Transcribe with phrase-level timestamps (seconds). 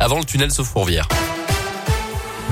[0.00, 1.06] avant le tunnel Sauf-Fourvière.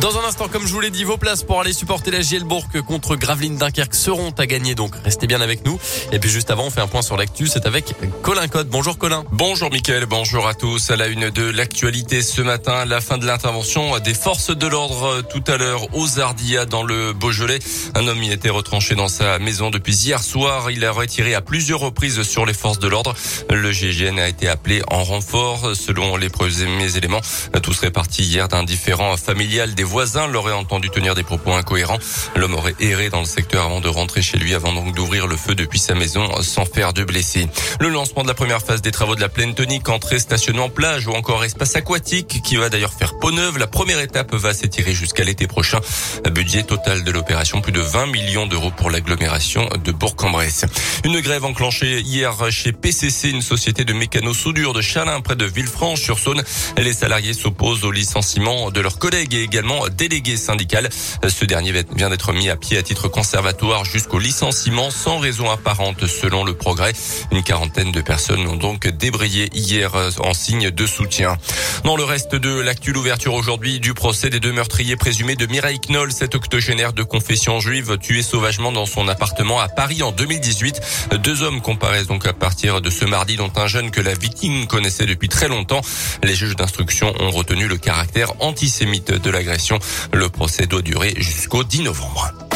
[0.00, 2.68] Dans un instant, comme je vous l'ai dit, vos places pour aller supporter la Gielbourg
[2.86, 5.76] contre Gravelines Dunkerque seront à gagner, donc restez bien avec nous.
[6.12, 8.68] Et puis juste avant, on fait un point sur l'actu, c'est avec Colin Code.
[8.68, 9.24] Bonjour Colin.
[9.32, 10.92] Bonjour Mickaël, bonjour à tous.
[10.92, 15.22] À la une de l'actualité ce matin, la fin de l'intervention des forces de l'ordre
[15.22, 17.58] tout à l'heure aux Ardillas dans le Beaujolais.
[17.96, 20.70] Un homme y était retranché dans sa maison depuis hier soir.
[20.70, 23.16] Il a retiré à plusieurs reprises sur les forces de l'ordre.
[23.50, 25.74] Le GGN a été appelé en renfort.
[25.74, 27.20] Selon les premiers éléments,
[27.64, 31.98] tout serait parti hier d'un différent familial voisin l'aurait entendu tenir des propos incohérents.
[32.36, 35.36] L'homme aurait erré dans le secteur avant de rentrer chez lui, avant donc d'ouvrir le
[35.36, 37.48] feu depuis sa maison sans faire de blessés.
[37.80, 41.06] Le lancement de la première phase des travaux de la plaine tonique, entrée, stationnement, plage
[41.06, 43.58] ou encore espace aquatique, qui va d'ailleurs faire peau neuve.
[43.58, 45.80] La première étape va s'étirer jusqu'à l'été prochain.
[46.30, 50.66] Budget total de l'opération, plus de 20 millions d'euros pour l'agglomération de Bourg-en-Bresse.
[51.04, 56.42] Une grève enclenchée hier chez PCC, une société de mécano-soudure de Chalin, près de Villefranche-sur-Saône.
[56.76, 60.88] Les salariés s'opposent au licenciement de leurs collègues et également délégué syndical.
[61.26, 66.06] Ce dernier vient d'être mis à pied à titre conservatoire jusqu'au licenciement sans raison apparente
[66.06, 66.92] selon le progrès.
[67.30, 71.36] Une quarantaine de personnes ont donc débrayé hier en signe de soutien.
[71.84, 75.80] Dans le reste de l'actu, l'ouverture aujourd'hui du procès des deux meurtriers présumés de Mireille
[75.80, 80.80] Knoll, cet octogénaire de confession juive tué sauvagement dans son appartement à Paris en 2018.
[81.22, 84.66] Deux hommes comparaissent donc à partir de ce mardi, dont un jeune que la victime
[84.66, 85.80] connaissait depuis très longtemps.
[86.22, 89.67] Les juges d'instruction ont retenu le caractère antisémite de l'agression
[90.12, 92.47] le procès doit durer jusqu'au 10 novembre.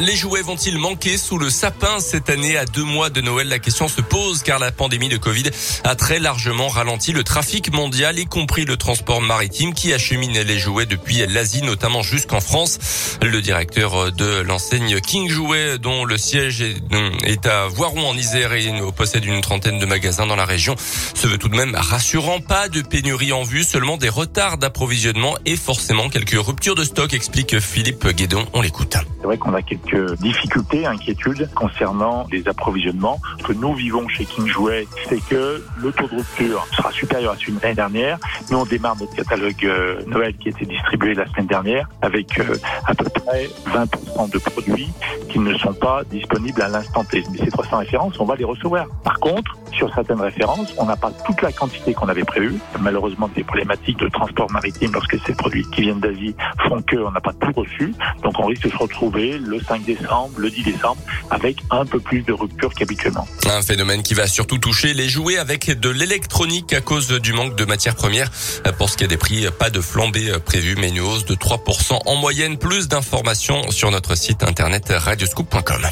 [0.00, 3.48] Les jouets vont-ils manquer sous le sapin cette année à deux mois de Noël?
[3.48, 5.50] La question se pose car la pandémie de Covid
[5.84, 10.58] a très largement ralenti le trafic mondial, y compris le transport maritime qui achemine les
[10.58, 12.78] jouets depuis l'Asie, notamment jusqu'en France.
[13.20, 18.72] Le directeur de l'enseigne King Jouet, dont le siège est à Voiron en Isère et
[18.96, 20.76] possède une trentaine de magasins dans la région,
[21.14, 22.40] se veut tout de même rassurant.
[22.40, 27.12] Pas de pénurie en vue, seulement des retards d'approvisionnement et forcément quelques ruptures de stock,
[27.12, 28.46] explique Philippe Guédon.
[28.54, 28.96] On l'écoute.
[29.20, 33.20] C'est vrai qu'on a quelques difficultés, inquiétudes concernant les approvisionnements.
[33.40, 37.32] Ce que nous vivons chez King Jouet, c'est que le taux de rupture sera supérieur
[37.32, 38.18] à celui de l'année dernière.
[38.50, 42.38] Nous, on démarre notre catalogue euh, Noël qui a été distribué la semaine dernière avec
[42.40, 44.88] euh, à peu près 20% de produits
[45.28, 47.22] qui ne sont pas disponibles à l'instant T.
[47.30, 48.86] Mais ces 300 références, on va les recevoir.
[49.04, 52.58] Par contre, sur certaines références, on n'a pas toute la quantité qu'on avait prévue.
[52.80, 56.34] Malheureusement, des problématiques de transport maritime lorsque ces produits qui viennent d'Asie
[56.68, 57.94] font qu'on n'a pas tout reçu.
[58.22, 60.98] Donc, on risque de se retrouver le 5 décembre, le 10 décembre,
[61.30, 63.26] avec un peu plus de rupture qu'habituellement.
[63.50, 67.56] Un phénomène qui va surtout toucher les jouets avec de l'électronique à cause du manque
[67.56, 68.30] de matières premières.
[68.76, 72.00] Pour ce qui est des prix, pas de flambée prévue, mais une hausse de 3%
[72.04, 72.58] en moyenne.
[72.58, 75.86] Plus d'informations sur notre site internet radioscoop.com.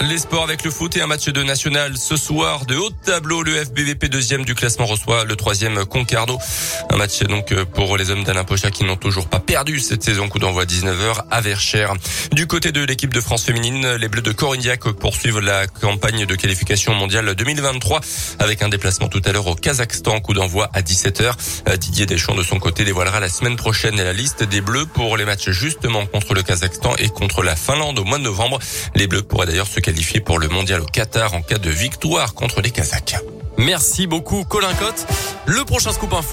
[0.00, 3.42] Les sports avec le foot et un match de national ce soir de haut tableau.
[3.42, 6.38] Le FBVP deuxième du classement reçoit le troisième Concarneau.
[6.90, 10.28] Un match donc pour les hommes d'Alain Pocha qui n'ont toujours pas perdu cette saison.
[10.28, 11.94] Coup d'envoi 19h à Verchères.
[12.30, 16.34] Du côté de l'équipe de France féminine, les Bleus de Corignac poursuivent la campagne de
[16.36, 18.00] qualification mondiale 2023
[18.38, 20.20] avec un déplacement tout à l'heure au Kazakhstan.
[20.20, 21.76] Coup d'envoi à 17h.
[21.76, 25.24] Didier Deschamps de son côté dévoilera la semaine prochaine la liste des Bleus pour les
[25.24, 28.60] matchs justement contre le Kazakhstan et contre la Finlande au mois de novembre.
[28.94, 32.34] Les Bleus pourraient d'ailleurs se qualifié pour le mondial au Qatar en cas de victoire
[32.34, 33.16] contre les Kazakhs.
[33.56, 35.06] Merci beaucoup Colin Cotte.
[35.46, 36.26] Le prochain scoop info